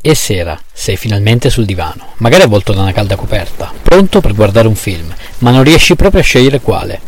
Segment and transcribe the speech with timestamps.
[0.00, 4.68] E sera, sei finalmente sul divano, magari avvolto da una calda coperta, pronto per guardare
[4.68, 7.00] un film, ma non riesci proprio a scegliere quale.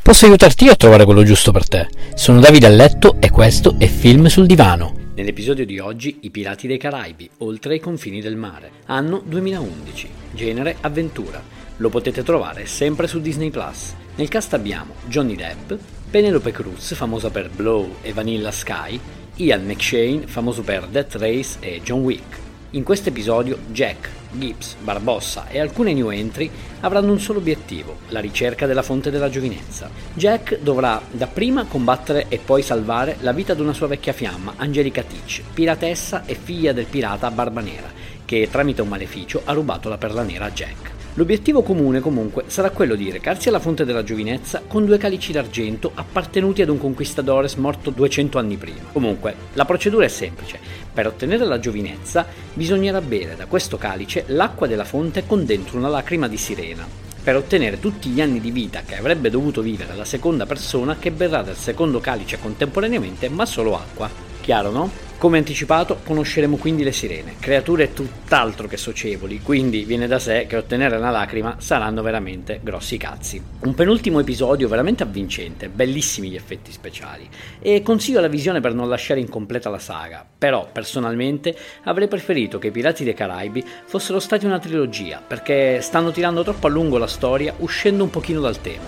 [0.00, 1.88] Posso aiutarti a trovare quello giusto per te.
[2.14, 4.94] Sono Davide a letto e questo è Film sul divano.
[5.16, 10.76] Nell'episodio di oggi I Pirati dei Caraibi, oltre ai confini del mare, anno 2011, genere
[10.82, 11.42] avventura.
[11.78, 13.92] Lo potete trovare sempre su Disney Plus.
[14.14, 15.72] Nel cast abbiamo Johnny Depp,
[16.08, 19.00] Penelope Cruz, famosa per Blow e Vanilla Sky,
[19.38, 22.38] Ian McShane, famoso per Death Race e John Wick.
[22.70, 28.20] In questo episodio Jack, Gibbs, Barbossa e alcune new entry avranno un solo obiettivo, la
[28.20, 29.90] ricerca della fonte della giovinezza.
[30.14, 35.02] Jack dovrà dapprima combattere e poi salvare la vita di una sua vecchia fiamma, Angelica
[35.02, 37.92] Teach, piratessa e figlia del pirata Barba Nera,
[38.24, 40.95] che tramite un maleficio ha rubato la perla nera a Jack.
[41.18, 45.90] L'obiettivo comune comunque sarà quello di recarsi alla fonte della giovinezza con due calici d'argento
[45.94, 48.90] appartenuti ad un conquistadores morto 200 anni prima.
[48.92, 50.58] Comunque, la procedura è semplice.
[50.92, 55.88] Per ottenere la giovinezza bisognerà bere da questo calice l'acqua della fonte con dentro una
[55.88, 56.86] lacrima di sirena,
[57.22, 61.12] per ottenere tutti gli anni di vita che avrebbe dovuto vivere la seconda persona che
[61.12, 64.10] berrà del secondo calice contemporaneamente ma solo acqua.
[64.42, 65.05] Chiaro no?
[65.18, 70.58] Come anticipato, conosceremo quindi le sirene, creature tutt'altro che socievoli, quindi viene da sé che
[70.58, 73.42] ottenere una lacrima saranno veramente grossi cazzi.
[73.60, 77.26] Un penultimo episodio veramente avvincente, bellissimi gli effetti speciali,
[77.60, 82.66] e consiglio la visione per non lasciare incompleta la saga, però personalmente avrei preferito che
[82.66, 87.06] i Pirati dei Caraibi fossero stati una trilogia, perché stanno tirando troppo a lungo la
[87.06, 88.84] storia uscendo un pochino dal tema.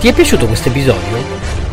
[0.00, 1.57] Ti è piaciuto questo episodio?